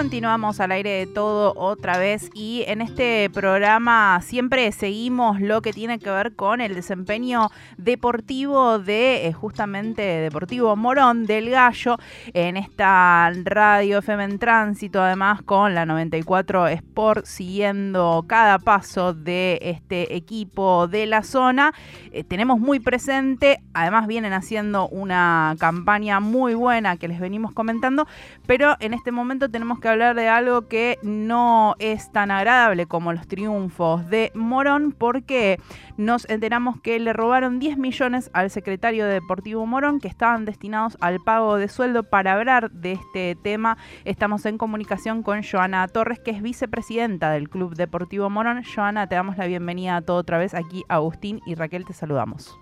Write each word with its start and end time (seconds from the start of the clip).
Continuamos 0.00 0.60
al 0.60 0.72
aire 0.72 0.90
de 0.92 1.06
todo 1.06 1.52
otra 1.56 1.98
vez 1.98 2.30
y 2.32 2.64
en 2.66 2.80
este 2.80 3.28
programa 3.28 4.18
siempre 4.22 4.72
seguimos 4.72 5.42
lo 5.42 5.60
que 5.60 5.74
tiene 5.74 5.98
que 5.98 6.08
ver 6.08 6.34
con 6.34 6.62
el 6.62 6.74
desempeño 6.74 7.50
deportivo 7.76 8.78
de 8.78 9.26
eh, 9.26 9.34
justamente 9.34 10.00
Deportivo 10.00 10.74
Morón 10.74 11.26
del 11.26 11.50
Gallo 11.50 11.98
en 12.32 12.56
esta 12.56 13.30
radio 13.44 13.98
FM 13.98 14.24
en 14.24 14.38
tránsito, 14.38 15.02
además 15.02 15.42
con 15.42 15.74
la 15.74 15.84
94 15.84 16.68
Sport 16.68 17.26
siguiendo 17.26 18.24
cada 18.26 18.58
paso 18.58 19.12
de 19.12 19.58
este 19.60 20.16
equipo 20.16 20.88
de 20.88 21.04
la 21.04 21.22
zona. 21.22 21.74
Eh, 22.10 22.24
tenemos 22.24 22.58
muy 22.58 22.80
presente, 22.80 23.60
además 23.74 24.06
vienen 24.06 24.32
haciendo 24.32 24.88
una 24.88 25.56
campaña 25.58 26.20
muy 26.20 26.54
buena 26.54 26.96
que 26.96 27.06
les 27.06 27.20
venimos 27.20 27.52
comentando, 27.52 28.08
pero 28.46 28.76
en 28.80 28.94
este 28.94 29.12
momento 29.12 29.50
tenemos 29.50 29.78
que 29.78 29.89
hablar 29.90 30.14
de 30.16 30.28
algo 30.28 30.68
que 30.68 30.98
no 31.02 31.74
es 31.78 32.10
tan 32.12 32.30
agradable 32.30 32.86
como 32.86 33.12
los 33.12 33.28
triunfos 33.28 34.08
de 34.08 34.30
Morón, 34.34 34.92
porque 34.92 35.58
nos 35.96 36.28
enteramos 36.28 36.80
que 36.80 36.98
le 36.98 37.12
robaron 37.12 37.58
10 37.58 37.78
millones 37.78 38.30
al 38.32 38.50
secretario 38.50 39.06
de 39.06 39.14
Deportivo 39.14 39.66
Morón, 39.66 40.00
que 40.00 40.08
estaban 40.08 40.44
destinados 40.44 40.96
al 41.00 41.20
pago 41.20 41.56
de 41.56 41.68
sueldo. 41.68 42.04
Para 42.04 42.34
hablar 42.34 42.70
de 42.70 42.92
este 42.92 43.36
tema, 43.42 43.76
estamos 44.04 44.46
en 44.46 44.58
comunicación 44.58 45.22
con 45.22 45.42
Joana 45.42 45.86
Torres, 45.88 46.20
que 46.20 46.30
es 46.30 46.42
vicepresidenta 46.42 47.30
del 47.30 47.48
Club 47.48 47.74
Deportivo 47.74 48.30
Morón. 48.30 48.62
Joana, 48.64 49.08
te 49.08 49.16
damos 49.16 49.36
la 49.36 49.46
bienvenida 49.46 49.96
a 49.96 50.02
todo 50.02 50.18
otra 50.18 50.38
vez 50.38 50.54
aquí. 50.54 50.84
Agustín 50.88 51.40
y 51.46 51.54
Raquel, 51.54 51.84
te 51.84 51.92
saludamos. 51.92 52.58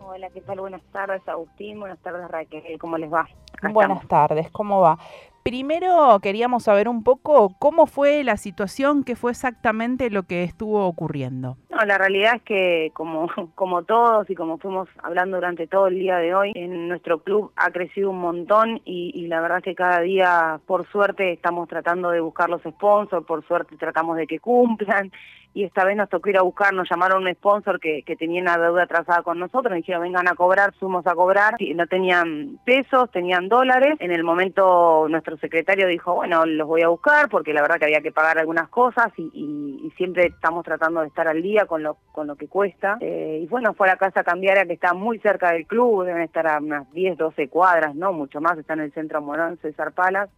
Hola, 0.00 0.30
¿qué 0.30 0.40
tal? 0.40 0.60
Buenas 0.60 0.82
tardes, 0.90 1.26
Agustín. 1.28 1.78
Buenas 1.80 1.98
tardes, 1.98 2.26
Raquel. 2.30 2.78
¿Cómo 2.78 2.96
les 2.96 3.12
va? 3.12 3.28
Buenas 3.72 4.06
tardes, 4.08 4.50
¿cómo 4.50 4.80
va? 4.80 4.98
Primero 5.48 6.20
queríamos 6.20 6.64
saber 6.64 6.90
un 6.90 7.02
poco 7.02 7.56
cómo 7.58 7.86
fue 7.86 8.22
la 8.22 8.36
situación, 8.36 9.02
qué 9.02 9.16
fue 9.16 9.30
exactamente 9.30 10.10
lo 10.10 10.24
que 10.24 10.42
estuvo 10.42 10.84
ocurriendo. 10.84 11.56
No, 11.70 11.78
la 11.86 11.96
realidad 11.96 12.34
es 12.36 12.42
que 12.42 12.90
como, 12.92 13.28
como 13.54 13.82
todos 13.84 14.28
y 14.28 14.34
como 14.34 14.58
fuimos 14.58 14.90
hablando 15.02 15.38
durante 15.38 15.66
todo 15.66 15.86
el 15.86 15.94
día 15.94 16.18
de 16.18 16.34
hoy, 16.34 16.52
en 16.54 16.88
nuestro 16.88 17.22
club 17.22 17.50
ha 17.56 17.70
crecido 17.70 18.10
un 18.10 18.18
montón 18.18 18.82
y, 18.84 19.10
y 19.14 19.26
la 19.28 19.40
verdad 19.40 19.58
es 19.60 19.64
que 19.64 19.74
cada 19.74 20.00
día, 20.00 20.60
por 20.66 20.86
suerte, 20.92 21.32
estamos 21.32 21.66
tratando 21.66 22.10
de 22.10 22.20
buscar 22.20 22.50
los 22.50 22.60
sponsors, 22.60 23.24
por 23.24 23.42
suerte 23.46 23.74
tratamos 23.78 24.18
de 24.18 24.26
que 24.26 24.40
cumplan 24.40 25.10
y 25.54 25.64
esta 25.64 25.84
vez 25.84 25.96
nos 25.96 26.08
tocó 26.08 26.28
ir 26.28 26.38
a 26.38 26.42
buscar, 26.42 26.72
nos 26.72 26.88
llamaron 26.88 27.26
un 27.26 27.34
sponsor 27.34 27.80
que, 27.80 28.02
que 28.02 28.16
tenía 28.16 28.42
una 28.42 28.58
deuda 28.58 28.84
atrasada 28.84 29.22
con 29.22 29.38
nosotros, 29.38 29.70
nos 29.70 29.78
dijeron 29.78 30.02
vengan 30.02 30.28
a 30.28 30.34
cobrar, 30.34 30.72
fuimos 30.74 31.06
a 31.06 31.14
cobrar, 31.14 31.54
y 31.58 31.74
no 31.74 31.86
tenían 31.86 32.58
pesos, 32.64 33.10
tenían 33.10 33.48
dólares, 33.48 33.96
en 34.00 34.12
el 34.12 34.24
momento 34.24 35.06
nuestro 35.08 35.36
secretario 35.38 35.86
dijo, 35.86 36.14
bueno, 36.14 36.46
los 36.46 36.66
voy 36.66 36.82
a 36.82 36.88
buscar 36.88 37.28
porque 37.28 37.52
la 37.52 37.62
verdad 37.62 37.78
que 37.78 37.86
había 37.86 38.00
que 38.00 38.12
pagar 38.12 38.38
algunas 38.38 38.68
cosas 38.68 39.08
y, 39.16 39.30
y, 39.34 39.90
siempre 39.96 40.26
estamos 40.26 40.64
tratando 40.64 41.00
de 41.00 41.08
estar 41.08 41.26
al 41.26 41.42
día 41.42 41.66
con 41.66 41.82
lo, 41.82 41.96
con 42.12 42.28
lo 42.28 42.36
que 42.36 42.46
cuesta. 42.46 42.98
Eh, 43.00 43.40
y 43.42 43.46
bueno, 43.46 43.74
fue 43.74 43.88
a 43.88 43.92
la 43.92 43.96
casa 43.96 44.22
cambiaria 44.22 44.64
que 44.64 44.74
está 44.74 44.94
muy 44.94 45.18
cerca 45.18 45.50
del 45.50 45.66
club, 45.66 46.04
deben 46.04 46.22
estar 46.22 46.46
a 46.46 46.58
unas 46.58 46.88
10, 46.92 47.16
12 47.16 47.48
cuadras, 47.48 47.96
no 47.96 48.12
mucho 48.12 48.40
más, 48.40 48.56
está 48.58 48.74
en 48.74 48.80
el 48.80 48.92
centro 48.92 49.20
Morón, 49.20 49.58
César 49.60 49.92
Palas 49.92 50.30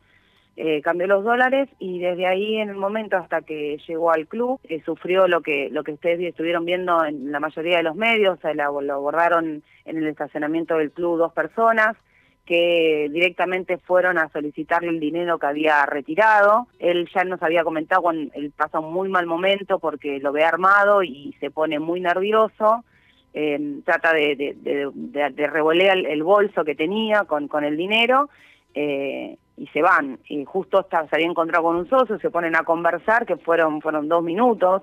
eh, 0.62 0.82
cambió 0.82 1.06
los 1.06 1.24
dólares 1.24 1.70
y 1.78 2.00
desde 2.00 2.26
ahí 2.26 2.58
en 2.58 2.68
el 2.68 2.76
momento 2.76 3.16
hasta 3.16 3.40
que 3.40 3.78
llegó 3.88 4.10
al 4.10 4.26
club 4.26 4.60
eh, 4.64 4.82
sufrió 4.84 5.26
lo 5.26 5.40
que 5.40 5.70
lo 5.70 5.82
que 5.82 5.92
ustedes 5.92 6.20
estuvieron 6.20 6.66
viendo 6.66 7.02
en 7.02 7.32
la 7.32 7.40
mayoría 7.40 7.78
de 7.78 7.82
los 7.82 7.96
medios, 7.96 8.38
lo 8.54 8.92
abordaron 8.92 9.62
en 9.86 9.96
el 9.96 10.06
estacionamiento 10.06 10.76
del 10.76 10.90
club 10.90 11.16
dos 11.16 11.32
personas 11.32 11.96
que 12.44 13.08
directamente 13.10 13.78
fueron 13.78 14.18
a 14.18 14.28
solicitarle 14.28 14.90
el 14.90 15.00
dinero 15.00 15.38
que 15.38 15.46
había 15.46 15.86
retirado. 15.86 16.66
Él 16.78 17.08
ya 17.14 17.24
nos 17.24 17.42
había 17.42 17.64
comentado 17.64 18.02
cuando 18.02 18.30
él 18.34 18.52
pasa 18.54 18.80
un 18.80 18.92
muy 18.92 19.08
mal 19.08 19.24
momento 19.24 19.78
porque 19.78 20.18
lo 20.18 20.30
ve 20.30 20.44
armado 20.44 21.02
y 21.02 21.34
se 21.40 21.50
pone 21.50 21.78
muy 21.78 22.02
nervioso. 22.02 22.84
Eh, 23.32 23.80
trata 23.86 24.12
de, 24.12 24.36
de, 24.36 24.90
de, 24.92 25.30
de 25.30 25.46
revolear 25.46 25.96
el, 25.96 26.22
bolso 26.22 26.64
que 26.64 26.74
tenía 26.74 27.24
con, 27.24 27.48
con 27.48 27.64
el 27.64 27.78
dinero 27.78 28.28
eh, 28.74 29.36
y 29.56 29.66
se 29.68 29.82
van. 29.82 30.18
Y 30.28 30.44
justo 30.44 30.80
está, 30.80 31.06
se 31.08 31.16
había 31.16 31.26
encontrado 31.26 31.64
con 31.64 31.76
un 31.76 31.88
socio, 31.88 32.18
se 32.18 32.30
ponen 32.30 32.56
a 32.56 32.64
conversar, 32.64 33.26
que 33.26 33.36
fueron, 33.36 33.80
fueron 33.80 34.08
dos 34.08 34.22
minutos, 34.22 34.82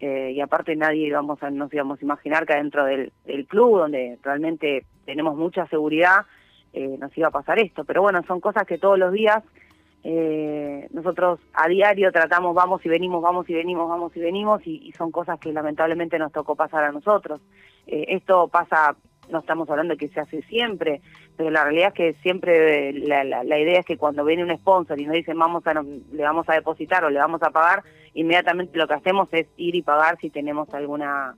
eh, 0.00 0.32
y 0.34 0.40
aparte 0.40 0.74
nadie 0.76 1.06
íbamos 1.08 1.42
a, 1.42 1.50
nos 1.50 1.72
íbamos 1.72 2.00
a 2.00 2.04
imaginar 2.04 2.46
que 2.46 2.54
adentro 2.54 2.84
del, 2.84 3.12
del 3.24 3.46
club, 3.46 3.78
donde 3.78 4.18
realmente 4.22 4.84
tenemos 5.04 5.36
mucha 5.36 5.66
seguridad, 5.66 6.26
eh, 6.72 6.96
nos 6.98 7.16
iba 7.16 7.28
a 7.28 7.32
pasar 7.32 7.58
esto. 7.58 7.84
Pero 7.84 8.02
bueno, 8.02 8.22
son 8.26 8.40
cosas 8.40 8.64
que 8.64 8.78
todos 8.78 8.98
los 8.98 9.12
días 9.12 9.42
eh, 10.04 10.88
nosotros 10.92 11.38
a 11.54 11.68
diario 11.68 12.10
tratamos, 12.10 12.54
vamos 12.54 12.84
y 12.84 12.88
venimos, 12.88 13.22
vamos 13.22 13.48
y 13.48 13.54
venimos, 13.54 13.88
vamos 13.88 14.16
y 14.16 14.20
venimos, 14.20 14.66
y, 14.66 14.88
y 14.88 14.92
son 14.92 15.12
cosas 15.12 15.38
que 15.38 15.52
lamentablemente 15.52 16.18
nos 16.18 16.32
tocó 16.32 16.56
pasar 16.56 16.84
a 16.84 16.92
nosotros. 16.92 17.40
Eh, 17.86 18.06
esto 18.08 18.48
pasa 18.48 18.96
no 19.30 19.38
estamos 19.38 19.68
hablando 19.70 19.94
de 19.94 19.98
que 19.98 20.08
se 20.08 20.20
hace 20.20 20.42
siempre, 20.42 21.00
pero 21.36 21.50
la 21.50 21.64
realidad 21.64 21.88
es 21.88 21.94
que 21.94 22.12
siempre 22.22 22.92
la, 22.92 23.24
la, 23.24 23.44
la 23.44 23.58
idea 23.58 23.80
es 23.80 23.86
que 23.86 23.96
cuando 23.96 24.24
viene 24.24 24.44
un 24.44 24.56
sponsor 24.56 25.00
y 25.00 25.06
nos 25.06 25.14
dicen 25.14 25.38
vamos 25.38 25.66
a, 25.66 25.74
le 25.74 26.22
vamos 26.22 26.48
a 26.48 26.54
depositar 26.54 27.04
o 27.04 27.10
le 27.10 27.18
vamos 27.18 27.42
a 27.42 27.50
pagar, 27.50 27.82
inmediatamente 28.14 28.78
lo 28.78 28.86
que 28.86 28.94
hacemos 28.94 29.28
es 29.32 29.46
ir 29.56 29.74
y 29.74 29.82
pagar 29.82 30.18
si 30.20 30.30
tenemos 30.30 30.72
alguna 30.74 31.34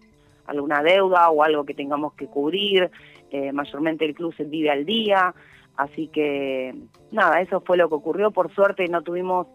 alguna 0.46 0.82
deuda 0.82 1.30
o 1.30 1.42
algo 1.42 1.64
que 1.64 1.74
tengamos 1.74 2.12
que 2.14 2.26
cubrir, 2.26 2.90
eh, 3.30 3.52
mayormente 3.52 4.04
el 4.04 4.14
club 4.14 4.34
se 4.34 4.44
vive 4.44 4.70
al 4.70 4.84
día, 4.84 5.34
así 5.76 6.08
que 6.08 6.74
nada, 7.12 7.40
eso 7.40 7.62
fue 7.62 7.78
lo 7.78 7.88
que 7.88 7.94
ocurrió, 7.94 8.30
por 8.30 8.52
suerte 8.54 8.86
no 8.88 9.02
tuvimos... 9.02 9.46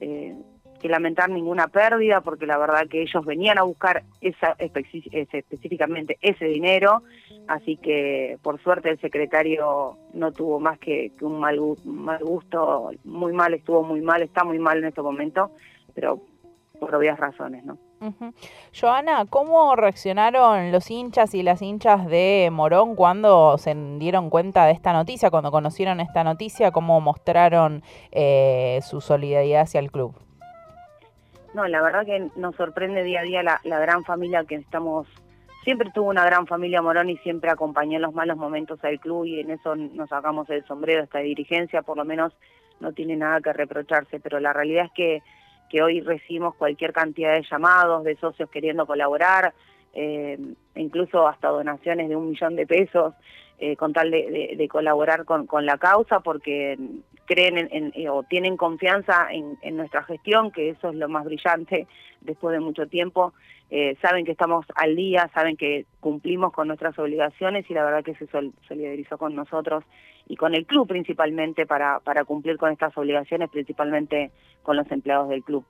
Eh, 0.00 0.34
que 0.78 0.88
lamentar 0.88 1.28
ninguna 1.28 1.68
pérdida, 1.68 2.20
porque 2.20 2.46
la 2.46 2.56
verdad 2.56 2.86
que 2.88 3.02
ellos 3.02 3.24
venían 3.24 3.58
a 3.58 3.62
buscar 3.62 4.04
esa, 4.20 4.56
específicamente 4.58 6.18
ese 6.20 6.46
dinero, 6.46 7.02
así 7.48 7.76
que 7.76 8.38
por 8.42 8.60
suerte 8.62 8.90
el 8.90 9.00
secretario 9.00 9.96
no 10.12 10.32
tuvo 10.32 10.60
más 10.60 10.78
que, 10.78 11.12
que 11.18 11.24
un 11.24 11.40
mal, 11.40 11.58
mal 11.84 12.22
gusto, 12.22 12.90
muy 13.04 13.32
mal, 13.32 13.54
estuvo 13.54 13.82
muy 13.82 14.00
mal, 14.00 14.22
está 14.22 14.44
muy 14.44 14.58
mal 14.58 14.78
en 14.78 14.84
este 14.84 15.02
momento, 15.02 15.50
pero 15.94 16.20
por 16.78 16.94
obvias 16.94 17.18
razones, 17.18 17.64
¿no? 17.64 17.78
Uh 18.00 18.12
-huh. 18.12 18.32
Joana, 18.78 19.24
¿cómo 19.28 19.74
reaccionaron 19.74 20.70
los 20.70 20.88
hinchas 20.90 21.34
y 21.34 21.42
las 21.42 21.60
hinchas 21.62 22.06
de 22.06 22.48
Morón 22.52 22.94
cuando 22.94 23.58
se 23.58 23.74
dieron 23.98 24.30
cuenta 24.30 24.66
de 24.66 24.72
esta 24.72 24.92
noticia, 24.92 25.30
cuando 25.30 25.50
conocieron 25.50 25.98
esta 25.98 26.22
noticia, 26.22 26.70
cómo 26.70 27.00
mostraron 27.00 27.82
eh, 28.12 28.78
su 28.82 29.00
solidaridad 29.00 29.62
hacia 29.62 29.80
el 29.80 29.90
club? 29.90 30.14
No, 31.54 31.66
la 31.66 31.82
verdad 31.82 32.04
que 32.06 32.28
nos 32.36 32.54
sorprende 32.54 33.02
día 33.02 33.20
a 33.20 33.24
día 33.24 33.42
la, 33.42 33.60
la 33.64 33.80
gran 33.80 34.04
familia 34.04 34.44
que 34.44 34.54
estamos 34.54 35.08
siempre 35.68 35.90
tuvo 35.90 36.08
una 36.08 36.24
gran 36.24 36.46
familia 36.46 36.80
Morón 36.80 37.10
y 37.10 37.18
siempre 37.18 37.50
acompañó 37.50 37.96
en 37.96 38.02
los 38.02 38.14
malos 38.14 38.38
momentos 38.38 38.82
al 38.84 38.98
club 38.98 39.26
y 39.26 39.40
en 39.40 39.50
eso 39.50 39.76
nos 39.76 40.08
sacamos 40.08 40.48
el 40.48 40.64
sombrero 40.64 41.02
esta 41.02 41.18
dirigencia, 41.18 41.82
por 41.82 41.98
lo 41.98 42.06
menos 42.06 42.32
no 42.80 42.94
tiene 42.94 43.16
nada 43.16 43.42
que 43.42 43.52
reprocharse, 43.52 44.18
pero 44.18 44.40
la 44.40 44.54
realidad 44.54 44.86
es 44.86 44.92
que, 44.92 45.22
que 45.68 45.82
hoy 45.82 46.00
recibimos 46.00 46.54
cualquier 46.54 46.94
cantidad 46.94 47.34
de 47.34 47.42
llamados 47.42 48.02
de 48.04 48.16
socios 48.16 48.48
queriendo 48.48 48.86
colaborar, 48.86 49.52
eh, 49.92 50.38
incluso 50.74 51.28
hasta 51.28 51.48
donaciones 51.48 52.08
de 52.08 52.16
un 52.16 52.30
millón 52.30 52.56
de 52.56 52.66
pesos 52.66 53.12
eh, 53.58 53.76
con 53.76 53.92
tal 53.92 54.10
de, 54.10 54.30
de, 54.30 54.56
de 54.56 54.68
colaborar 54.68 55.26
con, 55.26 55.46
con, 55.46 55.66
la 55.66 55.76
causa 55.76 56.20
porque 56.20 56.78
creen 57.28 57.58
en, 57.58 57.68
en, 57.70 57.92
eh, 57.94 58.08
o 58.08 58.22
tienen 58.24 58.56
confianza 58.56 59.28
en, 59.30 59.58
en, 59.62 59.76
nuestra 59.76 60.02
gestión, 60.02 60.50
que 60.50 60.70
eso 60.70 60.88
es 60.88 60.96
lo 60.96 61.08
más 61.08 61.24
brillante 61.24 61.86
después 62.22 62.54
de 62.54 62.60
mucho 62.60 62.88
tiempo. 62.88 63.34
Eh, 63.70 63.96
saben 64.00 64.24
que 64.24 64.32
estamos 64.32 64.64
al 64.74 64.96
día, 64.96 65.30
saben 65.34 65.56
que 65.56 65.84
cumplimos 66.00 66.52
con 66.52 66.68
nuestras 66.68 66.98
obligaciones 66.98 67.70
y 67.70 67.74
la 67.74 67.84
verdad 67.84 68.02
que 68.02 68.14
se 68.14 68.26
sol 68.28 68.52
solidarizó 68.66 69.18
con 69.18 69.34
nosotros 69.34 69.84
y 70.26 70.36
con 70.36 70.54
el 70.54 70.64
club 70.66 70.88
principalmente 70.88 71.66
para, 71.66 72.00
para 72.00 72.24
cumplir 72.24 72.56
con 72.56 72.72
estas 72.72 72.96
obligaciones, 72.96 73.50
principalmente 73.50 74.30
con 74.62 74.76
los 74.76 74.90
empleados 74.90 75.28
del 75.28 75.44
club. 75.44 75.64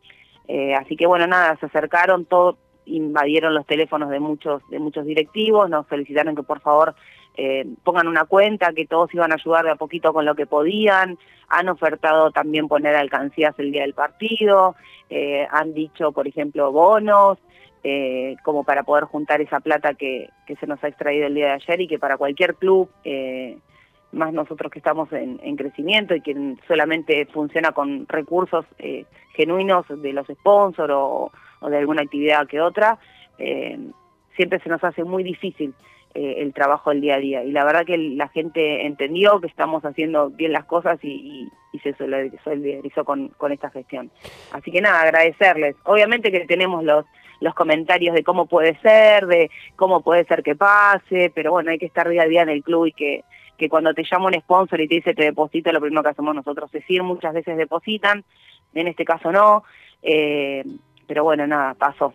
Eh, 0.47 0.75
así 0.75 0.97
que 0.97 1.07
bueno, 1.07 1.27
nada, 1.27 1.57
se 1.59 1.67
acercaron, 1.67 2.25
todo, 2.25 2.57
invadieron 2.87 3.53
los 3.53 3.67
teléfonos 3.67 4.11
de 4.11 4.21
muchos, 4.21 4.63
de 4.71 4.79
muchos 4.79 5.05
directivos, 5.05 5.69
nos 5.69 5.87
solicitaron 5.89 6.37
que 6.37 6.43
por 6.43 6.61
favor 6.61 6.95
eh, 7.41 7.65
pongan 7.85 8.09
una 8.09 8.25
cuenta, 8.25 8.73
que 8.73 8.85
todos 8.85 9.15
iban 9.15 9.31
a 9.31 9.37
ayudar 9.37 9.65
de 9.65 9.71
a 9.71 9.77
poquito 9.77 10.13
con 10.13 10.25
lo 10.25 10.35
que 10.35 10.47
podían, 10.47 11.17
han 11.49 11.69
ofertado 11.69 12.33
también 12.33 12.67
poner 12.67 12.97
alcancías 12.97 13.55
el 13.59 13.71
día 13.71 13.83
del 13.83 13.95
partido, 13.95 14.75
eh, 15.09 15.47
han 15.49 15.73
dicho, 15.73 16.11
por 16.11 16.27
ejemplo, 16.27 16.73
bonos, 16.73 17.39
eh, 17.85 18.35
como 18.43 18.65
para 18.65 18.83
poder 18.83 19.05
juntar 19.05 19.41
esa 19.41 19.61
plata 19.61 19.95
que, 19.95 20.31
que, 20.49 20.57
se 20.57 20.67
nos 20.67 20.83
ha 20.83 20.89
extraído 20.89 21.29
el 21.29 21.35
día 21.35 21.47
de 21.47 21.53
ayer 21.53 21.81
y 21.83 21.87
que 21.87 22.01
para 22.01 22.17
cualquier 22.17 22.57
club, 22.57 22.91
eh, 23.05 23.57
más 24.11 24.33
nosotros 24.33 24.73
que 24.73 24.81
estamos 24.81 25.13
en, 25.13 25.39
en, 25.41 25.55
crecimiento 25.55 26.17
y 26.17 26.21
que 26.21 26.57
solamente 26.67 27.25
funciona 27.27 27.71
con 27.71 28.09
recursos 28.09 28.65
genuinos 29.35 29.87
de 29.89 30.13
los 30.13 30.27
sponsors 30.27 30.93
o, 30.93 31.31
de 31.69 31.79
alguna 31.79 32.03
actividad 32.03 32.49
que 32.49 32.61
otra, 32.61 32.99
siempre 34.35 34.59
se 34.61 34.71
nos 34.71 34.83
hace 34.83 35.05
muy 35.05 35.23
difícil 35.23 35.73
eh, 36.19 36.43
el 36.43 36.53
trabajo 36.53 36.91
del 36.91 37.01
día 37.01 37.15
a 37.15 37.19
día. 37.19 37.45
Y 37.45 37.53
la 37.53 37.65
verdad 37.65 37.87
que 37.87 37.97
la 37.97 38.27
gente 38.27 38.85
entendió 38.85 39.41
que 39.41 39.47
estamos 39.47 39.85
haciendo 39.85 40.31
bien 40.31 40.53
las 40.53 40.65
cosas 40.65 40.99
y, 41.05 41.49
se 41.81 41.95
solidarizó 41.95 43.05
con, 43.05 43.29
con 43.37 43.53
esta 43.53 43.71
gestión. 43.71 44.11
Así 44.51 44.73
que 44.73 44.81
nada, 44.81 45.03
agradecerles. 45.03 45.77
Obviamente 45.85 46.33
que 46.33 46.41
tenemos 46.41 46.83
los 46.83 47.05
los 47.41 47.55
comentarios 47.55 48.17
de 48.17 48.25
cómo 48.25 48.47
puede 48.47 48.77
ser, 48.81 49.29
de 49.29 49.49
cómo 49.77 50.01
puede 50.01 50.25
ser 50.25 50.43
que 50.43 50.57
pase, 50.57 51.31
pero 51.33 51.53
bueno, 51.53 51.71
hay 51.71 51.79
que 51.79 51.87
estar 51.87 52.09
día 52.09 52.23
a 52.23 52.27
día 52.27 52.43
en 52.43 52.49
el 52.49 52.65
club 52.65 52.87
y 52.87 52.93
que, 52.93 53.23
que 53.57 53.69
cuando 53.69 53.95
te 53.95 54.03
llama 54.03 54.27
un 54.27 54.41
sponsor 54.41 54.81
y 54.81 54.89
te 54.89 54.97
dice 54.97 55.15
te 55.15 55.23
deposito, 55.23 55.71
lo 55.71 55.81
primero 55.81 56.03
que 56.03 56.09
hacemos 56.09 56.35
nosotros 56.35 56.75
es 56.75 56.91
ir, 56.91 57.05
muchas 57.05 57.33
veces 57.33 57.57
depositan, 57.57 58.25
en 58.75 58.89
este 58.89 59.05
caso 59.05 59.31
no, 59.31 59.63
eh, 60.03 60.65
pero 61.07 61.23
bueno, 61.23 61.47
nada, 61.47 61.75
pasó. 61.75 62.13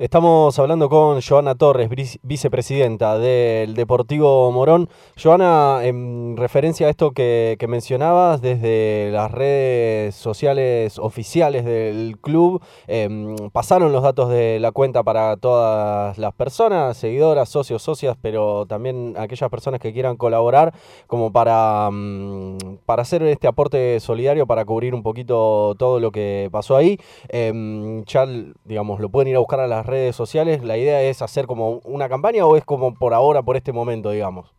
Estamos 0.00 0.58
hablando 0.58 0.88
con 0.88 1.20
Joana 1.20 1.54
Torres, 1.54 1.88
vicepresidenta 2.24 3.16
del 3.16 3.74
Deportivo 3.74 4.50
Morón. 4.50 4.88
Joana, 5.16 5.84
en 5.84 6.36
referencia 6.36 6.88
a 6.88 6.90
esto 6.90 7.12
que, 7.12 7.56
mencionabas, 7.68 8.42
desde 8.42 9.10
las 9.12 9.30
redes 9.30 10.16
sociales 10.16 10.98
oficiales 10.98 11.64
del 11.64 12.18
club, 12.20 12.60
em, 12.88 13.36
pasaron 13.52 13.92
los 13.92 14.02
datos 14.02 14.30
de 14.30 14.58
la 14.58 14.72
cuenta 14.72 15.04
para 15.04 15.36
todas 15.36 16.18
las 16.18 16.34
personas, 16.34 16.96
seguidoras, 16.96 17.48
socios, 17.48 17.80
socias, 17.80 18.16
pero 18.20 18.66
también 18.66 19.14
aquellas 19.16 19.48
personas 19.48 19.78
que 19.78 19.92
quieran 19.92 20.16
colaborar, 20.16 20.74
como 21.06 21.30
para, 21.30 21.88
mm, 21.92 22.78
para 22.84 23.02
hacer 23.02 23.22
este 23.22 23.46
aporte 23.46 24.00
solidario, 24.00 24.44
para 24.44 24.64
cubrir 24.64 24.92
un 24.92 25.04
poquito 25.04 25.76
todo 25.78 26.00
lo 26.00 26.10
que 26.10 26.48
pasó 26.50 26.76
ahí. 26.76 26.98
Em, 27.28 28.04
ya, 28.06 28.26
digamos, 28.64 28.98
lo 28.98 29.08
pueden 29.08 29.28
ir 29.28 29.36
a 29.36 29.38
buscar 29.38 29.60
a 29.60 29.68
las 29.68 29.83
redes 29.84 30.16
sociales, 30.16 30.62
¿la 30.64 30.76
idea 30.76 31.02
es 31.02 31.22
hacer 31.22 31.46
como 31.46 31.80
una 31.84 32.08
campaña 32.08 32.46
o 32.46 32.56
es 32.56 32.64
como 32.64 32.94
por 32.94 33.14
ahora, 33.14 33.42
por 33.42 33.56
este 33.56 33.72
momento, 33.72 34.10
digamos? 34.10 34.54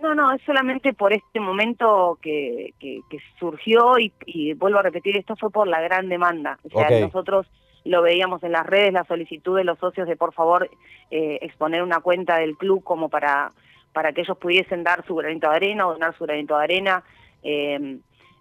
No, 0.00 0.14
no, 0.14 0.32
es 0.32 0.42
solamente 0.42 0.92
por 0.94 1.12
este 1.12 1.38
momento 1.38 2.18
que, 2.20 2.74
que, 2.80 3.00
surgió 3.38 3.98
y, 3.98 4.52
vuelvo 4.54 4.80
a 4.80 4.82
repetir, 4.82 5.16
esto 5.16 5.36
fue 5.36 5.50
por 5.50 5.68
la 5.68 5.80
gran 5.80 6.08
demanda. 6.08 6.58
O 6.64 6.80
sea, 6.80 7.00
nosotros 7.00 7.46
lo 7.84 8.02
veíamos 8.02 8.42
en 8.42 8.52
las 8.52 8.66
redes, 8.66 8.92
la 8.92 9.04
solicitud 9.04 9.56
de 9.56 9.64
los 9.64 9.78
socios 9.78 10.08
de 10.08 10.16
por 10.16 10.32
favor 10.32 10.68
eh, 11.10 11.38
exponer 11.42 11.82
una 11.82 12.00
cuenta 12.00 12.38
del 12.38 12.56
club 12.56 12.82
como 12.82 13.08
para, 13.08 13.52
para 13.92 14.12
que 14.12 14.22
ellos 14.22 14.36
pudiesen 14.38 14.82
dar 14.82 15.06
su 15.06 15.14
granito 15.14 15.48
de 15.48 15.56
arena 15.56 15.86
o 15.86 15.92
donar 15.92 16.16
su 16.16 16.24
granito 16.24 16.56
de 16.58 16.64
arena. 16.64 17.04
Eh, 17.44 17.98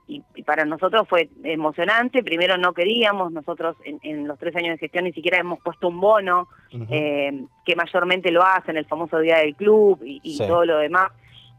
y, 0.07 0.21
para 0.43 0.65
nosotros 0.65 1.07
fue 1.07 1.29
emocionante. 1.43 2.23
Primero 2.23 2.57
no 2.57 2.73
queríamos, 2.73 3.31
nosotros 3.31 3.77
en, 3.83 4.27
los 4.27 4.37
tres 4.37 4.55
años 4.55 4.71
de 4.71 4.77
gestión 4.77 5.05
ni 5.05 5.13
siquiera 5.13 5.37
hemos 5.37 5.59
puesto 5.59 5.87
un 5.87 5.99
bono, 5.99 6.47
eh, 6.89 7.45
que 7.65 7.75
mayormente 7.75 8.31
lo 8.31 8.43
hacen, 8.43 8.77
el 8.77 8.85
famoso 8.85 9.19
día 9.19 9.37
del 9.37 9.55
club 9.55 9.99
y, 10.03 10.37
todo 10.37 10.65
lo 10.65 10.79
demás. 10.79 11.11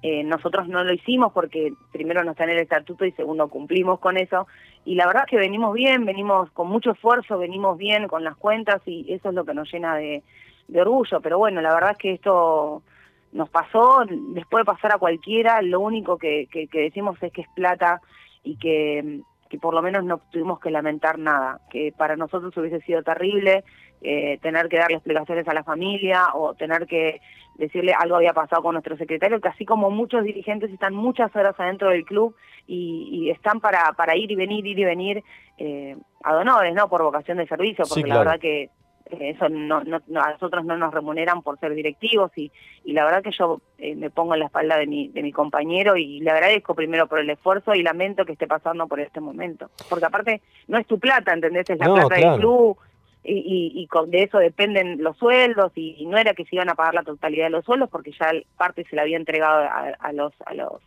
Eh, 0.02 0.24
nosotros 0.24 0.66
no 0.66 0.82
lo 0.82 0.92
hicimos 0.92 1.32
porque 1.32 1.72
primero 1.92 2.24
no 2.24 2.32
está 2.32 2.42
en 2.42 2.50
el 2.50 2.58
estatuto 2.58 3.04
y 3.04 3.12
segundo 3.12 3.48
cumplimos 3.48 4.00
con 4.00 4.16
eso. 4.16 4.48
Y 4.84 4.96
la 4.96 5.06
verdad 5.06 5.22
es 5.26 5.30
que 5.30 5.36
venimos 5.36 5.72
bien, 5.72 6.04
venimos 6.04 6.50
con 6.50 6.66
mucho 6.66 6.90
esfuerzo, 6.90 7.38
venimos 7.38 7.78
bien 7.78 8.08
con 8.08 8.24
las 8.24 8.36
cuentas 8.36 8.82
y 8.84 9.12
eso 9.12 9.28
es 9.28 9.34
lo 9.34 9.44
que 9.44 9.54
nos 9.54 9.72
llena 9.72 9.96
de, 9.96 10.22
orgullo. 10.74 11.20
Pero 11.20 11.38
bueno, 11.38 11.60
la 11.60 11.72
verdad 11.72 11.92
es 11.92 11.98
que 11.98 12.12
esto 12.14 12.82
nos 13.30 13.48
pasó, 13.48 14.02
después 14.34 14.62
de 14.62 14.72
pasar 14.72 14.92
a 14.92 14.98
cualquiera, 14.98 15.62
lo 15.62 15.80
único 15.80 16.18
que, 16.18 16.48
que 16.50 16.80
decimos 16.80 17.16
es 17.22 17.32
que 17.32 17.42
es 17.42 17.48
plata 17.54 18.02
y 18.42 18.56
que, 18.56 19.20
que, 19.48 19.58
por 19.58 19.74
lo 19.74 19.82
menos 19.82 20.04
no 20.04 20.20
tuvimos 20.30 20.60
que 20.60 20.70
lamentar 20.70 21.18
nada, 21.18 21.60
que 21.70 21.92
para 21.96 22.16
nosotros 22.16 22.56
hubiese 22.56 22.80
sido 22.80 23.02
terrible 23.02 23.64
eh, 24.00 24.38
tener 24.42 24.68
que 24.68 24.78
darle 24.78 24.96
explicaciones 24.96 25.46
a 25.46 25.54
la 25.54 25.62
familia 25.62 26.28
o 26.34 26.54
tener 26.54 26.86
que 26.86 27.20
decirle 27.56 27.92
algo 27.96 28.16
había 28.16 28.32
pasado 28.32 28.62
con 28.62 28.74
nuestro 28.74 28.96
secretario, 28.96 29.40
que 29.40 29.48
así 29.48 29.64
como 29.64 29.90
muchos 29.90 30.24
dirigentes 30.24 30.72
están 30.72 30.94
muchas 30.94 31.34
horas 31.36 31.54
adentro 31.58 31.90
del 31.90 32.04
club 32.04 32.34
y, 32.66 33.30
están 33.30 33.60
para, 33.60 33.92
para 33.92 34.16
ir 34.16 34.30
y 34.32 34.36
venir, 34.36 34.66
ir 34.66 34.78
y 34.78 34.84
venir 34.84 35.24
eh, 35.58 35.96
a 36.24 36.34
donores, 36.34 36.74
¿no? 36.74 36.88
Por 36.88 37.02
vocación 37.02 37.38
de 37.38 37.46
servicio, 37.46 37.84
porque 37.88 38.08
la 38.08 38.18
verdad 38.18 38.40
que 38.40 38.70
eso 39.20 39.48
no, 39.48 39.82
no, 39.84 40.00
a 40.20 40.32
nosotros 40.32 40.64
no 40.64 40.76
nos 40.76 40.92
remuneran 40.92 41.42
por 41.42 41.58
ser 41.58 41.74
directivos 41.74 42.30
y, 42.36 42.50
y 42.84 42.92
la 42.92 43.04
verdad 43.04 43.22
que 43.22 43.30
yo 43.30 43.60
eh, 43.78 43.94
me 43.94 44.10
pongo 44.10 44.34
en 44.34 44.40
la 44.40 44.46
espalda 44.46 44.76
de 44.76 44.86
mi, 44.86 45.08
de 45.08 45.22
mi 45.22 45.32
compañero 45.32 45.96
y 45.96 46.20
le 46.20 46.30
agradezco 46.30 46.74
primero 46.74 47.06
por 47.06 47.18
el 47.18 47.30
esfuerzo 47.30 47.74
y 47.74 47.82
lamento 47.82 48.24
que 48.24 48.32
esté 48.32 48.46
pasando 48.46 48.86
por 48.86 49.00
este 49.00 49.20
momento. 49.20 49.70
Porque 49.88 50.06
aparte 50.06 50.42
no 50.68 50.78
es 50.78 50.86
tu 50.86 50.98
plata, 50.98 51.32
¿entendés? 51.32 51.68
Es 51.68 51.78
la 51.78 51.92
plata 51.92 52.14
del 52.14 52.38
club 52.38 52.76
y, 53.24 53.72
y, 53.74 53.86
con, 53.86 54.10
de 54.10 54.24
eso 54.24 54.38
dependen 54.38 55.02
los 55.02 55.16
sueldos 55.16 55.72
y, 55.76 56.04
no 56.06 56.18
era 56.18 56.34
que 56.34 56.44
se 56.44 56.56
iban 56.56 56.70
a 56.70 56.74
pagar 56.74 56.94
la 56.94 57.04
totalidad 57.04 57.46
de 57.46 57.50
los 57.50 57.64
sueldos 57.64 57.88
porque 57.88 58.12
ya 58.12 58.32
parte 58.56 58.84
se 58.84 58.96
la 58.96 59.02
había 59.02 59.16
entregado 59.16 59.62
a, 59.62 59.94
a 59.98 60.12
los, 60.12 60.32
a 60.44 60.54
los 60.54 60.80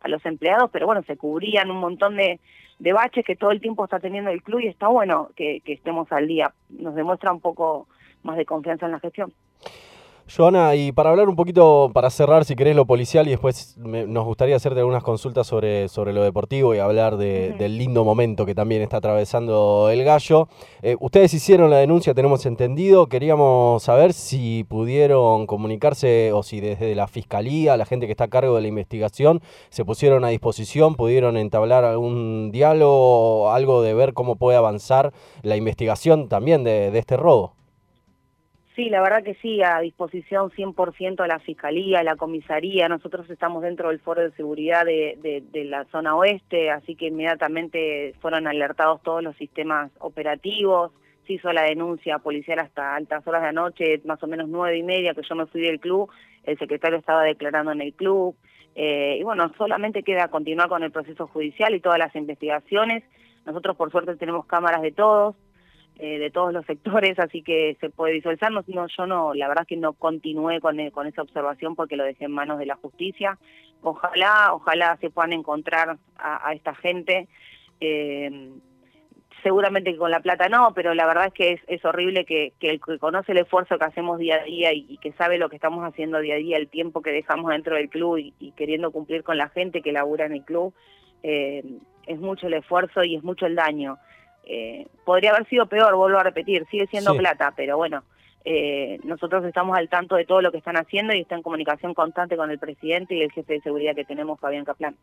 a 0.00 0.08
los 0.08 0.24
empleados, 0.26 0.70
pero 0.72 0.86
bueno, 0.86 1.02
se 1.02 1.16
cubrían 1.16 1.70
un 1.70 1.78
montón 1.78 2.16
de, 2.16 2.40
baches 2.78 3.24
que 3.24 3.36
todo 3.36 3.50
el 3.50 3.60
tiempo 3.60 3.84
está 3.84 4.00
teniendo 4.00 4.30
el 4.30 4.42
club 4.42 4.60
y 4.60 4.68
está 4.68 4.88
bueno 4.88 5.30
que, 5.36 5.60
que 5.64 5.72
estemos 5.72 6.10
al 6.12 6.26
día. 6.26 6.52
Nos 6.68 6.94
demuestra 6.94 7.32
un 7.32 7.40
poco 7.40 7.88
más 8.22 8.36
de 8.36 8.44
confianza 8.44 8.86
en 8.86 8.92
la 8.92 9.00
gestión. 9.00 9.32
Joana, 10.30 10.74
y 10.74 10.92
para 10.92 11.08
hablar 11.08 11.30
un 11.30 11.36
poquito, 11.36 11.90
para 11.94 12.10
cerrar, 12.10 12.44
si 12.44 12.54
querés, 12.54 12.76
lo 12.76 12.84
policial 12.84 13.26
y 13.26 13.30
después 13.30 13.78
nos 13.78 14.26
gustaría 14.26 14.56
hacerte 14.56 14.80
algunas 14.80 15.02
consultas 15.02 15.46
sobre, 15.46 15.88
sobre 15.88 16.12
lo 16.12 16.22
deportivo 16.22 16.74
y 16.74 16.78
hablar 16.78 17.16
del 17.16 17.78
lindo 17.78 18.04
momento 18.04 18.44
que 18.44 18.54
también 18.54 18.82
está 18.82 18.98
atravesando 18.98 19.88
el 19.90 20.04
gallo. 20.04 20.48
Eh, 20.82 20.96
ustedes 21.00 21.32
hicieron 21.32 21.70
la 21.70 21.78
denuncia, 21.78 22.12
tenemos 22.12 22.44
entendido. 22.44 23.06
Queríamos 23.06 23.82
saber 23.82 24.12
si 24.12 24.64
pudieron 24.64 25.46
comunicarse 25.46 26.30
o 26.34 26.42
si 26.42 26.60
desde 26.60 26.94
la 26.94 27.08
fiscalía, 27.08 27.78
la 27.78 27.86
gente 27.86 28.04
que 28.04 28.12
está 28.12 28.24
a 28.24 28.28
cargo 28.28 28.54
de 28.56 28.62
la 28.62 28.68
investigación, 28.68 29.40
se 29.70 29.86
pusieron 29.86 30.26
a 30.26 30.28
disposición, 30.28 30.94
pudieron 30.94 31.38
entablar 31.38 31.84
algún 31.84 32.50
diálogo, 32.52 33.50
algo 33.50 33.80
de 33.80 33.94
ver 33.94 34.12
cómo 34.12 34.36
puede 34.36 34.58
avanzar 34.58 35.14
la 35.42 35.56
investigación 35.56 36.28
también 36.28 36.64
de 36.64 36.96
este 36.98 37.16
robo. 37.16 37.57
Sí, 38.78 38.90
la 38.90 39.02
verdad 39.02 39.24
que 39.24 39.34
sí, 39.42 39.60
a 39.60 39.80
disposición 39.80 40.52
100% 40.52 41.16
de 41.20 41.26
la 41.26 41.40
Fiscalía, 41.40 42.04
la 42.04 42.14
Comisaría. 42.14 42.88
Nosotros 42.88 43.28
estamos 43.28 43.60
dentro 43.60 43.88
del 43.88 43.98
foro 43.98 44.22
de 44.22 44.30
seguridad 44.36 44.84
de, 44.84 45.42
la 45.64 45.84
zona 45.86 46.14
oeste, 46.14 46.70
así 46.70 46.94
que 46.94 47.06
inmediatamente 47.06 48.14
fueron 48.20 48.46
alertados 48.46 49.02
todos 49.02 49.20
los 49.20 49.34
sistemas 49.34 49.90
operativos. 49.98 50.92
Se 51.26 51.32
hizo 51.32 51.52
la 51.52 51.64
denuncia 51.64 52.20
policial 52.20 52.60
hasta 52.60 52.94
altas 52.94 53.26
horas 53.26 53.42
de 53.42 53.46
la 53.48 53.52
noche, 53.52 54.00
más 54.04 54.22
o 54.22 54.28
menos 54.28 54.48
nueve 54.48 54.78
y 54.78 54.84
media, 54.84 55.12
que 55.12 55.22
yo 55.28 55.34
me 55.34 55.46
fui 55.46 55.62
del 55.62 55.80
club. 55.80 56.08
El 56.44 56.56
secretario 56.56 56.98
estaba 56.98 57.24
declarando 57.24 57.72
en 57.72 57.80
el 57.80 57.94
club. 57.94 58.36
Eh, 58.76 59.16
y 59.18 59.24
bueno, 59.24 59.52
solamente 59.58 60.04
queda 60.04 60.28
continuar 60.28 60.68
con 60.68 60.84
el 60.84 60.92
proceso 60.92 61.26
judicial 61.26 61.74
y 61.74 61.80
todas 61.80 61.98
las 61.98 62.14
investigaciones. 62.14 63.02
Nosotros, 63.44 63.76
por 63.76 63.90
suerte, 63.90 64.14
tenemos 64.14 64.46
cámaras 64.46 64.82
de 64.82 64.92
todos 64.92 65.34
eh, 66.00 66.20
de 66.20 66.30
todos 66.30 66.52
los 66.52 66.64
sectores, 66.64 67.18
así 67.18 67.42
que 67.42 67.76
se 67.80 67.90
puede 67.90 68.12
visualizar. 68.12 68.52
No, 68.52 68.62
yo 68.86 69.06
no, 69.08 69.34
la 69.34 69.48
verdad 69.48 69.62
es 69.62 69.68
que 69.68 69.76
no 69.76 69.94
continué 69.94 70.60
con, 70.60 70.78
eh, 70.78 70.92
con 70.92 71.08
esa 71.08 71.22
observación 71.22 71.74
porque 71.74 71.96
lo 71.96 72.04
dejé 72.04 72.26
en 72.26 72.30
manos 72.30 72.60
de 72.60 72.66
la 72.66 72.76
justicia. 72.76 73.36
Ojalá, 73.82 74.50
ojalá 74.52 74.96
se 75.00 75.10
puedan 75.10 75.32
encontrar 75.32 75.98
a, 76.16 76.52
esta 76.54 76.72
gente. 76.76 77.26
Eh, 77.80 78.52
seguramente 79.42 79.90
que 79.90 79.98
con 79.98 80.12
la 80.12 80.20
plata 80.20 80.48
no, 80.48 80.72
pero 80.72 80.94
la 80.94 81.04
verdad 81.04 81.26
es 81.26 81.32
que 81.32 81.60
es, 81.66 81.84
horrible 81.84 82.24
que, 82.24 82.52
el 82.60 82.80
que 82.80 82.98
conoce 83.00 83.32
el 83.32 83.38
esfuerzo 83.38 83.76
que 83.76 83.84
hacemos 83.84 84.20
día 84.20 84.36
a 84.36 84.44
día 84.44 84.72
y, 84.72 84.98
que 84.98 85.10
sabe 85.12 85.36
lo 85.36 85.48
que 85.48 85.56
estamos 85.56 85.84
haciendo 85.84 86.20
día 86.20 86.36
a 86.36 86.38
día, 86.38 86.58
el 86.58 86.68
tiempo 86.68 87.02
que 87.02 87.10
dejamos 87.10 87.50
dentro 87.50 87.74
del 87.74 87.88
club 87.88 88.18
y, 88.18 88.52
queriendo 88.52 88.92
cumplir 88.92 89.24
con 89.24 89.36
la 89.36 89.48
gente 89.48 89.82
que 89.82 89.90
labura 89.90 90.26
en 90.26 90.32
el 90.32 90.44
club, 90.44 90.72
es 91.22 92.20
mucho 92.20 92.46
el 92.46 92.54
esfuerzo 92.54 93.02
y 93.02 93.16
es 93.16 93.24
mucho 93.24 93.46
el 93.46 93.56
daño. 93.56 93.98
Eh, 94.50 94.86
podría 95.04 95.30
haber 95.30 95.46
sido 95.48 95.66
peor, 95.66 95.94
vuelvo 95.94 96.18
a 96.18 96.22
repetir, 96.22 96.66
sigue 96.70 96.86
siendo 96.86 97.14
plata, 97.14 97.52
pero 97.54 97.76
bueno, 97.76 98.02
eh, 98.50 98.98
nosotros 99.04 99.44
estamos 99.44 99.76
al 99.76 99.90
tanto 99.90 100.16
de 100.16 100.24
todo 100.24 100.40
lo 100.40 100.50
que 100.50 100.56
están 100.56 100.78
haciendo 100.78 101.12
y 101.12 101.20
está 101.20 101.34
en 101.34 101.42
comunicación 101.42 101.92
constante 101.92 102.34
con 102.34 102.50
el 102.50 102.58
presidente 102.58 103.14
y 103.14 103.20
el 103.20 103.30
jefe 103.30 103.52
de 103.52 103.60
seguridad 103.60 103.94
que 103.94 104.06
tenemos, 104.06 104.40
Fabián 104.40 104.64
Caplan. 104.64 104.96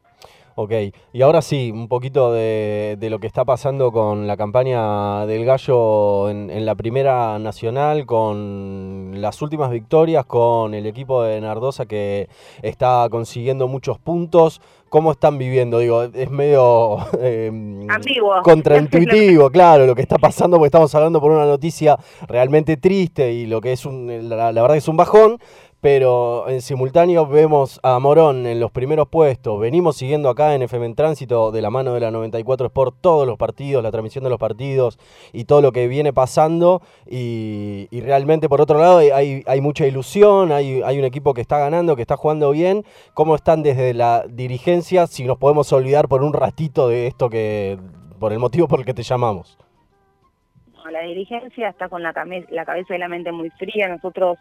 Ok, 0.56 0.72
y 1.14 1.22
ahora 1.22 1.44
sí, 1.44 1.70
un 1.72 1.88
poquito 1.88 2.34
de, 2.34 2.98
lo 3.02 3.20
que 3.20 3.28
está 3.28 3.46
pasando 3.46 3.92
con 3.92 4.25
la 4.25 4.36
campaña 4.36 5.28
del 5.28 5.46
Gallo 5.46 6.30
en, 6.32 6.50
en, 6.50 6.66
la 6.66 6.74
Primera 6.74 7.38
Nacional, 7.38 8.08
con 8.08 9.22
las 9.22 9.44
últimas 9.44 9.70
victorias, 9.70 10.25
con 10.25 10.74
el 10.74 10.88
equipo 10.88 11.22
de 11.22 11.40
Nardosa 11.40 11.86
que 11.86 12.30
está 12.64 13.08
consiguiendo 13.12 13.68
muchos 13.68 14.00
puntos. 14.00 14.60
¿Cómo 14.89 15.12
están 15.12 15.38
viviendo? 15.38 15.80
Digo, 15.80 16.04
es 16.04 16.30
medio 16.30 16.98
eh, 17.20 17.51
contraintuitivo, 18.44 19.50
claro, 19.51 19.86
lo 19.86 19.96
que 19.96 20.01
está 20.01 20.18
pasando, 20.18 20.58
porque 20.58 20.68
estamos 20.68 20.94
hablando 20.96 21.20
por 21.20 21.32
una 21.32 21.46
noticia 21.46 21.98
realmente 22.27 22.77
triste 22.77 23.34
y 23.34 23.46
lo 23.46 23.62
que 23.62 23.74
es 23.74 23.86
un, 23.86 24.30
la, 24.30 24.51
verdad 24.51 24.77
es 24.77 24.88
un 24.88 24.98
bajón, 24.98 25.39
pero 25.86 26.50
en 26.50 26.63
simultáneo 26.63 27.27
vemos 27.27 27.80
a 27.84 28.00
Morón 28.00 28.48
en 28.48 28.60
los 28.60 28.72
primeros 28.72 29.08
puestos. 29.08 29.60
Venimos 29.60 29.96
siguiendo 29.96 30.30
acá 30.30 30.56
en 30.56 30.63
FM 30.63 30.84
en 30.84 30.96
Tránsito 30.96 31.51
de 31.51 31.62
la 31.62 31.70
mano 31.70 31.94
de 31.94 32.00
la 32.00 32.10
94 32.10 32.65
Sport 32.65 32.96
todos 33.01 33.27
los 33.27 33.38
partidos, 33.38 33.84
la 33.84 33.92
transmisión 33.92 34.24
de 34.24 34.32
los 34.32 34.39
partidos 34.39 34.98
y 35.32 35.46
todo 35.46 35.62
lo 35.62 35.72
que 35.72 35.88
viene 35.88 36.12
pasando. 36.12 36.82
Y, 37.06 37.88
realmente, 38.01 38.50
por 38.50 38.62
otro 38.62 38.80
lado, 38.80 38.98
hay, 38.98 39.62
mucha 39.62 39.86
ilusión, 39.86 40.51
hay, 40.51 40.82
hay, 40.84 40.98
un 40.98 41.06
equipo 41.06 41.36
que 41.36 41.42
está 41.42 41.60
ganando, 41.60 41.96
que 41.96 42.01
está 42.01 42.18
jugando 42.18 42.50
bien. 42.50 42.84
¿Cómo 43.13 43.36
están 43.36 43.62
desde 43.62 43.94
la 43.94 44.25
dirigencia? 44.27 45.06
Si 45.06 45.24
nos 45.25 45.38
podemos 45.38 45.72
olvidar 45.72 46.08
por 46.08 46.24
un 46.24 46.34
ratito 46.34 46.88
de 46.88 47.06
esto 47.06 47.30
que, 47.30 47.77
por 48.20 48.34
el 48.34 48.39
motivo 48.39 48.68
por 48.68 48.80
el 48.80 48.88
que 48.88 48.96
te 48.96 49.04
llamamos. 49.04 49.60
La 50.92 51.01
dirigencia 51.01 51.70
está 51.70 51.89
con 51.89 52.01
la, 52.01 52.12
la 52.50 52.65
cabeza 52.65 52.96
y 52.96 52.98
la 52.98 53.08
mente 53.08 53.32
muy 53.32 53.51
fría. 53.51 53.88
Nosotros 53.88 54.39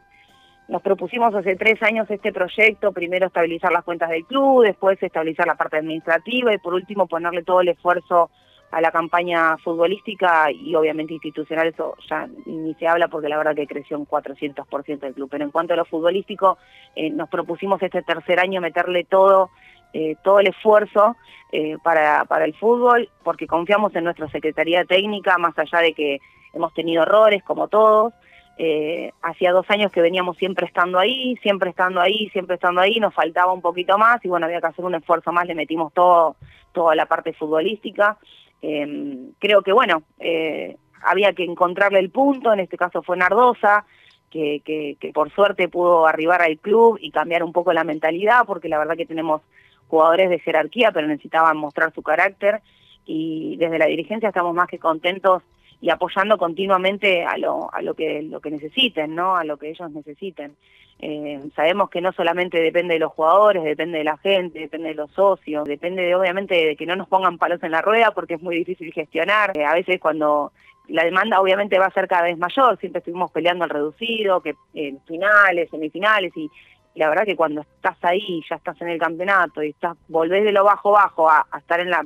nos 0.69 0.83
propusimos 0.83 1.35
hace 1.35 1.57
tres 1.57 1.83
años 1.83 2.11
este 2.11 2.33
proyecto, 2.33 2.93
primero 2.93 3.27
estabilizar 3.27 3.73
las 3.73 3.85
cuentas 3.85 4.09
del 4.09 4.25
club, 4.25 4.65
después 4.65 5.03
estabilizar 5.03 5.47
la 5.47 5.57
parte 5.57 5.77
administrativa 5.77 6.55
y 6.55 6.59
por 6.59 6.75
último 6.75 7.07
ponerle 7.07 7.43
todo 7.43 7.61
el 7.61 7.69
esfuerzo 7.69 8.31
a 8.71 8.81
la 8.81 8.91
campaña 8.91 9.57
futbolística 9.59 10.51
y 10.51 10.75
obviamente 10.75 11.15
institucional, 11.15 11.69
eso 11.69 11.95
ya 12.09 12.29
ni 12.47 12.75
se 12.75 12.89
habla 12.89 13.07
porque 13.07 13.29
la 13.29 13.37
verdad 13.37 13.55
que 13.55 13.69
creció 13.69 13.97
un 13.97 14.07
400% 14.07 14.99
del 14.99 15.15
club. 15.15 15.29
Pero 15.31 15.45
en 15.45 15.53
cuanto 15.53 15.75
a 15.75 15.77
lo 15.77 15.85
futbolístico, 15.85 16.59
eh, 16.97 17.09
nos 17.11 17.29
propusimos 17.29 17.81
este 17.81 18.03
tercer 18.03 18.41
año 18.41 18.61
meterle 18.61 19.05
todo, 19.05 19.51
eh, 19.93 20.17
todo 20.25 20.41
el 20.41 20.49
esfuerzo 20.49 21.15
eh, 21.53 21.77
para, 21.85 22.25
para 22.25 22.47
el 22.47 22.55
fútbol, 22.55 23.09
porque 23.23 23.47
confiamos 23.47 23.95
en 23.95 24.05
nuestra 24.05 24.29
Secretaría 24.29 24.85
Técnica, 24.85 25.39
más 25.39 25.57
allá 25.57 25.79
de 25.79 25.93
que 25.93 26.19
hemos 26.53 26.75
tenido 26.75 27.05
errores 27.05 27.45
como 27.45 27.69
todos, 27.69 28.13
eh, 28.57 29.13
hacía 29.23 29.53
dos 29.53 29.69
años 29.69 29.91
que 29.91 30.01
veníamos 30.01 30.37
siempre 30.37 30.67
estando 30.67 30.99
ahí, 30.99 31.37
siempre 31.43 31.71
estando 31.71 32.01
ahí, 32.01 32.29
siempre 32.31 32.55
estando 32.55 32.81
ahí, 32.81 33.01
nos 33.01 33.13
faltaba 33.13 33.53
un 33.53 33.61
poquito 33.61 33.99
más 33.99 34.25
y 34.25 34.29
bueno, 34.29 34.47
había 34.47 34.61
que 34.61 34.69
hacer 34.69 34.85
un 34.85 34.95
esfuerzo 34.95 35.33
más, 35.33 35.47
le 35.47 35.55
metimos 35.55 35.93
todo, 35.93 36.37
toda 36.73 36.95
la 36.95 37.07
parte 37.07 37.33
futbolística. 37.33 38.17
Em, 38.63 39.33
creo 39.39 39.63
que 39.63 39.73
bueno, 39.73 40.03
eh, 40.21 40.77
había 41.03 41.33
que 41.33 41.45
encontrarle 41.45 41.99
el 41.99 42.11
punto, 42.11 42.53
en 42.53 42.61
este 42.61 42.77
caso 42.77 43.03
fue 43.03 43.17
Nardosa, 43.17 43.85
que, 44.31 44.63
que, 44.65 44.97
que 45.01 45.13
por 45.13 45.31
suerte 45.31 45.69
pudo 45.69 46.07
arribar 46.07 46.43
al 46.43 46.59
club 46.59 46.99
y 47.01 47.11
cambiar 47.11 47.43
un 47.43 47.53
poco 47.53 47.73
la 47.73 47.85
mentalidad, 47.85 48.45
porque 48.47 48.69
la 48.69 48.79
verdad 48.79 48.97
que 48.97 49.07
tenemos 49.07 49.43
jugadores 49.89 50.31
de 50.31 50.39
jerarquía, 50.39 50.93
pero 50.93 51.07
necesitaban 51.07 51.57
mostrar 51.57 51.93
su 51.93 52.03
carácter 52.03 52.63
y 53.05 53.57
desde 53.57 53.79
la 53.79 53.87
dirigencia 53.87 54.29
estamos 54.29 54.55
más 54.55 54.69
que 54.69 54.79
contentos 54.79 55.43
y 55.81 55.91
apoyando 55.91 56.39
continuamente 56.39 57.25
a 57.25 57.37
lo, 57.37 57.73
a 57.73 57.83
lo 57.83 57.95
que 57.95 58.23
lo 58.23 58.41
que 58.41 58.51
necesiten, 58.51 59.15
¿no? 59.15 59.37
A 59.37 59.45
lo 59.45 59.57
que 59.57 59.71
ellos 59.71 59.91
necesiten. 59.91 60.57
Eh, 61.01 61.41
sabemos 61.55 61.91
que 61.91 62.01
no 62.01 62.13
solamente 62.13 62.61
depende 62.61 62.95
de 62.95 63.01
los 63.01 63.13
jugadores, 63.13 63.65
depende 63.65 63.99
de 63.99 64.05
la 64.05 64.17
gente, 64.19 64.61
depende 64.61 64.89
de 64.89 64.95
los 64.95 65.11
socios, 65.11 65.65
depende 65.65 66.03
de, 66.03 66.15
obviamente 66.15 66.55
de 66.55 66.77
que 66.77 66.87
no 66.87 66.97
nos 66.97 67.09
pongan 67.09 67.37
palos 67.37 67.63
en 67.63 67.73
la 67.73 67.83
rueda 67.83 68.13
porque 68.13 68.35
es 68.35 68.43
muy 68.43 68.57
difícil 68.57 68.93
gestionar. 68.93 69.57
Eh, 69.57 69.65
a 69.65 69.75
veces 69.75 70.01
cuando 70.01 70.53
la 70.89 71.05
demanda 71.05 71.41
obviamente 71.41 71.79
va 71.79 71.87
a 71.87 71.91
ser 71.91 72.09
cada 72.09 72.23
vez 72.23 72.39
mayor, 72.39 72.79
siempre 72.79 73.01
estuvimos 73.01 73.31
peleando 73.33 73.65
al 73.65 73.71
reducido, 73.71 74.41
que 74.41 74.55
en 74.75 75.01
finales, 75.03 75.71
semifinales 75.71 76.33
y, 76.37 76.51
la 76.95 77.09
verdad 77.09 77.25
que 77.25 77.35
cuando 77.35 77.63
estás 77.63 77.97
ahí, 78.03 78.41
ya 78.49 78.55
estás 78.57 78.81
en 78.81 78.89
el 78.89 79.01
campeonato 79.01 79.63
y 79.63 79.71
estás 79.71 79.97
volvés 80.07 80.45
de 80.45 80.53
lo 80.53 80.63
bajo 80.63 80.93
bajo 80.93 81.29
a, 81.29 81.45
a 81.51 81.59
estar 81.59 81.81
en 81.81 81.91
la, 81.91 82.05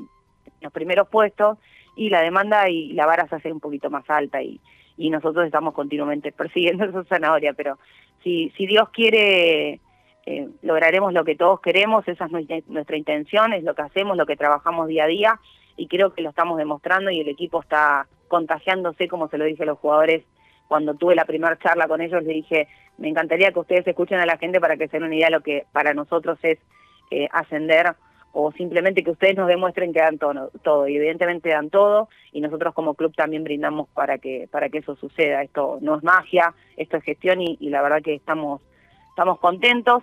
los 0.60 0.72
primeros 0.72 1.08
puestos, 1.08 1.58
y 1.98 2.10
la 2.10 2.22
demanda 2.22 2.70
y 2.70 2.92
la 2.92 3.06
vara 3.06 3.26
se 3.26 3.34
hace 3.34 3.52
un 3.52 3.58
poquito 3.58 3.90
más 3.90 4.08
alta 4.08 4.40
y, 4.40 4.60
y 4.96 5.10
nosotros 5.10 5.44
estamos 5.44 5.74
continuamente 5.74 6.30
persiguiendo 6.42 6.84
esa 6.84 7.04
zanahoria, 7.04 7.52
pero 7.54 7.78
si, 8.22 8.50
si 8.56 8.66
Dios 8.66 8.88
quiere, 8.90 9.80
eh, 10.26 10.48
lograremos 10.62 11.12
lo 11.12 11.24
que 11.24 11.34
todos 11.34 11.60
queremos, 11.60 12.06
esa 12.06 12.26
es 12.26 12.68
nuestra, 12.68 12.96
intención, 12.96 13.52
es 13.52 13.64
lo 13.64 13.74
que 13.74 13.82
hacemos, 13.82 14.16
lo 14.16 14.26
que 14.26 14.36
trabajamos 14.36 14.86
día 14.86 15.04
a 15.04 15.08
día 15.08 15.40
y 15.76 15.88
creo 15.88 16.14
que 16.14 16.22
lo 16.22 16.30
estamos 16.30 16.56
demostrando 16.56 17.10
y 17.10 17.20
el 17.20 17.28
equipo 17.28 17.60
está 17.60 18.06
contagiándose, 18.28 19.08
como 19.08 19.28
se 19.28 19.38
lo 19.38 19.44
dije 19.44 19.64
a 19.64 19.66
los 19.66 19.78
jugadores 19.78 20.24
cuando 20.68 20.94
tuve 20.94 21.16
la 21.16 21.24
primera 21.24 21.58
charla 21.58 21.88
con 21.88 22.00
ellos, 22.00 22.22
le 22.22 22.34
dije, 22.34 22.68
me 22.98 23.08
encantaría 23.08 23.52
que 23.52 23.58
ustedes 23.58 23.86
escuchen 23.86 24.18
a 24.18 24.26
la 24.26 24.36
gente 24.36 24.60
para 24.60 24.76
que 24.76 24.86
se 24.86 24.98
den 24.98 25.04
una 25.04 25.16
idea 25.16 25.28
de 25.28 25.36
lo 25.36 25.40
que 25.40 25.64
para 25.72 25.94
nosotros 25.94 26.38
es 26.42 26.58
eh, 27.10 27.26
ascender 27.32 27.96
o 28.32 28.52
simplemente 28.52 29.02
que 29.02 29.10
ustedes 29.10 29.36
nos 29.36 29.48
demuestren 29.48 29.92
que 29.92 30.00
dan 30.00 30.18
todo, 30.18 30.50
todo, 30.62 30.88
y 30.88 30.96
evidentemente 30.96 31.48
dan 31.48 31.70
todo, 31.70 32.08
y 32.32 32.40
nosotros 32.40 32.74
como 32.74 32.94
club 32.94 33.14
también 33.14 33.44
brindamos 33.44 33.88
para 33.88 34.18
que, 34.18 34.48
para 34.50 34.68
que 34.68 34.78
eso 34.78 34.96
suceda. 34.96 35.42
Esto 35.42 35.78
no 35.80 35.96
es 35.96 36.02
magia, 36.02 36.54
esto 36.76 36.98
es 36.98 37.04
gestión 37.04 37.40
y, 37.40 37.56
la 37.68 37.82
verdad 37.82 38.02
que 38.02 38.14
estamos, 38.14 38.60
estamos 39.10 39.38
contentos, 39.38 40.02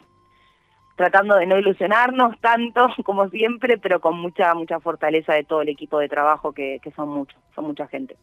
tratando 0.95 1.35
de 1.35 1.45
no 1.45 1.57
ilusionarnos 1.57 2.39
tanto 2.41 2.89
como 3.03 3.29
siempre, 3.29 3.77
pero 3.77 3.99
con 3.99 4.19
mucha, 4.19 4.53
mucha 4.53 4.79
fortaleza 4.79 5.33
de 5.33 5.43
todo 5.43 5.61
el 5.61 5.69
equipo 5.69 5.99
de 5.99 6.09
trabajo 6.09 6.51
que, 6.51 6.79
que 6.81 6.91
son 6.91 7.09
muchos, 7.09 7.39
son 7.53 7.65
mucha 7.65 7.87
gente. 7.87 8.17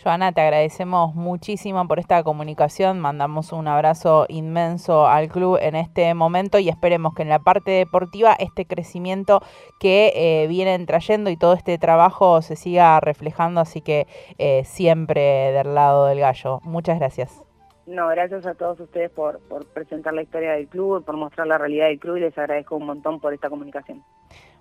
Joana, 0.00 0.32
te 0.32 0.40
agradecemos 0.40 1.14
muchísimo 1.14 1.86
por 1.86 1.98
esta 1.98 2.22
comunicación. 2.24 2.98
Mandamos 2.98 3.52
un 3.52 3.68
abrazo 3.68 4.26
inmenso 4.28 5.06
al 5.06 5.28
club 5.28 5.58
en 5.60 5.76
este 5.76 6.12
momento 6.14 6.58
y 6.58 6.68
esperemos 6.68 7.14
que 7.14 7.22
en 7.22 7.28
la 7.28 7.38
parte 7.38 7.70
deportiva 7.70 8.34
este 8.38 8.66
crecimiento 8.66 9.42
que 9.78 10.12
eh, 10.14 10.46
vienen 10.48 10.86
trayendo 10.86 11.30
y 11.30 11.36
todo 11.36 11.52
este 11.52 11.78
trabajo 11.78 12.42
se 12.42 12.56
siga 12.56 12.98
reflejando. 13.00 13.60
Así 13.60 13.80
que 13.80 14.06
eh, 14.38 14.64
siempre 14.64 15.52
del 15.52 15.74
lado 15.74 16.06
del 16.06 16.20
gallo. 16.20 16.60
Muchas 16.62 16.98
gracias. 16.98 17.42
No, 17.86 18.08
gracias 18.08 18.46
a 18.46 18.54
todos 18.54 18.78
ustedes 18.80 19.10
por, 19.10 19.40
por 19.48 19.66
presentar 19.66 20.14
la 20.14 20.22
historia 20.22 20.52
del 20.52 20.68
club, 20.68 21.04
por 21.04 21.16
mostrar 21.16 21.46
la 21.46 21.58
realidad 21.58 21.86
del 21.86 21.98
club 21.98 22.16
y 22.16 22.20
les 22.20 22.36
agradezco 22.38 22.76
un 22.76 22.86
montón 22.86 23.20
por 23.20 23.34
esta 23.34 23.50
comunicación. 23.50 24.02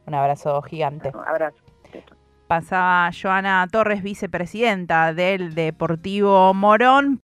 Un 0.05 0.13
abrazo 0.15 0.61
gigante. 0.63 1.11
Un 1.13 1.27
abrazo 1.27 1.57
pasaba 2.51 3.09
Joana 3.13 3.65
Torres, 3.71 4.03
vicepresidenta 4.03 5.13
del 5.13 5.55
Deportivo 5.55 6.53
Morón. 6.53 7.17